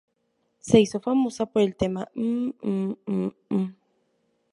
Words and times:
Se 0.57 0.79
hizo 0.79 0.99
famosa 0.99 1.45
por 1.45 1.61
el 1.61 1.75
tema 1.75 2.09
""Mmm 2.15 2.49
Mmm 2.63 2.95
Mmm 3.05 3.31
Mmm"". 3.51 3.75